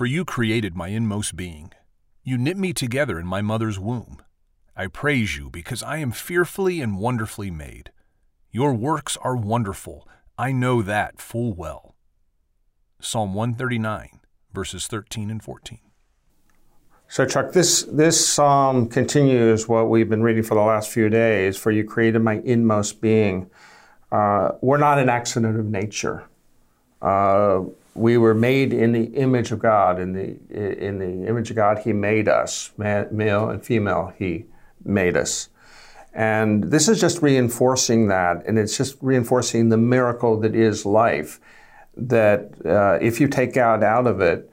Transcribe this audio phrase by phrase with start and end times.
[0.00, 1.70] for you created my inmost being.
[2.24, 4.22] You knit me together in my mother's womb.
[4.74, 7.90] I praise you because I am fearfully and wonderfully made.
[8.50, 10.08] Your works are wonderful.
[10.38, 11.96] I know that full well.
[12.98, 14.20] Psalm 139,
[14.54, 15.80] verses 13 and 14.
[17.06, 21.58] So, Chuck, this, this psalm continues what we've been reading for the last few days.
[21.58, 23.50] For you created my inmost being.
[24.10, 26.24] Uh, we're not an accident of nature.
[27.02, 27.64] Uh,
[27.94, 29.98] we were made in the image of God.
[29.98, 34.46] In the, in the image of God, He made us, male and female, He
[34.84, 35.48] made us.
[36.12, 41.40] And this is just reinforcing that, and it's just reinforcing the miracle that is life.
[41.96, 44.50] That uh, if you take God out of it,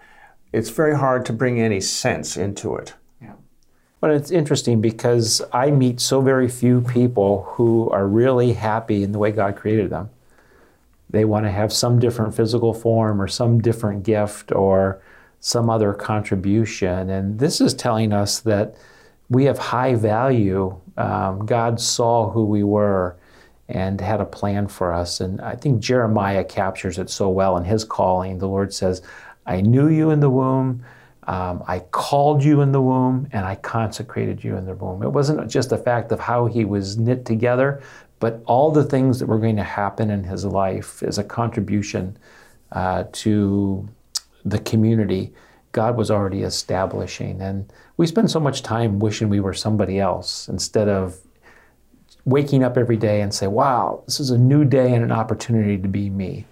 [0.54, 2.94] it's very hard to bring any sense into it.
[3.22, 3.34] Yeah.
[4.00, 9.12] But it's interesting because I meet so very few people who are really happy in
[9.12, 10.10] the way God created them.
[11.10, 15.02] They want to have some different physical form or some different gift or
[15.40, 17.10] some other contribution.
[17.10, 18.76] And this is telling us that
[19.30, 20.80] we have high value.
[20.98, 23.16] Um, God saw who we were
[23.70, 25.20] and had a plan for us.
[25.20, 28.40] And I think Jeremiah captures it so well in his calling.
[28.40, 29.02] The Lord says,
[29.46, 30.84] I knew you in the womb.
[31.28, 35.04] Um, I called you in the womb and I consecrated you in the womb.
[35.04, 37.82] It wasn't just the fact of how he was knit together,
[38.20, 42.18] but all the things that were going to happen in his life as a contribution
[42.72, 43.88] uh, to
[44.46, 45.34] the community,
[45.74, 47.42] God was already establishing.
[47.42, 51.18] And we spend so much time wishing we were somebody else instead of
[52.24, 55.78] waking up every day and say, wow, this is a new day and an opportunity
[55.78, 56.46] to be me.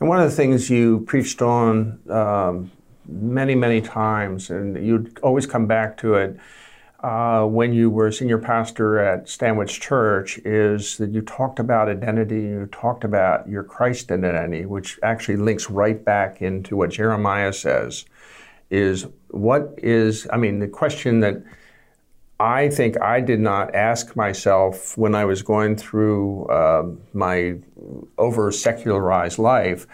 [0.00, 2.70] And one of the things you preached on um,
[3.06, 6.38] many, many times, and you'd always come back to it
[7.02, 12.42] uh, when you were senior pastor at Stanwich Church, is that you talked about identity,
[12.42, 18.04] you talked about your Christ identity, which actually links right back into what Jeremiah says.
[18.70, 21.42] Is what is, I mean, the question that
[22.38, 27.56] I think I did not ask myself when I was going through uh, my
[28.16, 29.86] over secularized life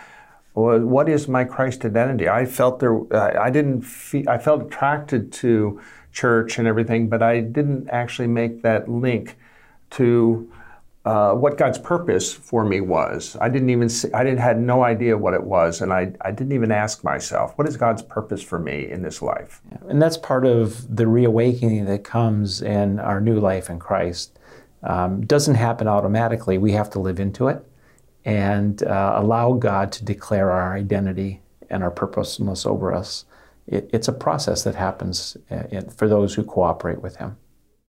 [0.58, 2.28] what is my Christ identity?
[2.28, 5.80] I felt there, I didn't feel, I felt attracted to
[6.12, 9.36] church and everything, but I didn't actually make that link
[9.91, 10.50] to
[11.04, 13.36] uh, what God's purpose for me was.
[13.41, 16.32] I didn't even see, I didn't had no idea what it was, and I, I
[16.32, 19.60] didn't even ask myself, what is God's purpose for me in this life?
[19.70, 19.78] Yeah.
[19.88, 24.38] And that's part of the reawakening that comes in our new life in Christ.
[24.82, 26.58] Um, doesn't happen automatically.
[26.58, 27.64] We have to live into it
[28.28, 31.41] and uh, allow God to declare our identity
[31.71, 33.25] and our purposefulness over us.
[33.66, 37.38] It, it's a process that happens uh, for those who cooperate with Him.